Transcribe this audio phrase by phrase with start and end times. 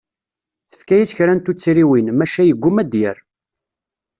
[0.69, 3.17] Tefka-yas kra n tuttriwin, maca yegguma ad d-yerr.